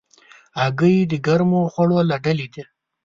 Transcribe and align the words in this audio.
هګۍ 0.61 0.97
د 1.11 1.13
ګرمو 1.25 1.61
خوړو 1.73 1.99
له 2.09 2.15
ډلې 2.25 2.47
ده. 2.53 2.63